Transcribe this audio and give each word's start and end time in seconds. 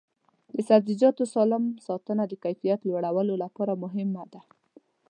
د 0.55 0.57
سبزیجاتو 0.69 1.23
سالم 1.33 1.63
ساتنه 1.87 2.23
د 2.27 2.33
کیفیت 2.43 2.79
لوړولو 2.89 3.33
لپاره 3.43 3.73
مهمه 3.83 4.23
ده. 4.33 4.41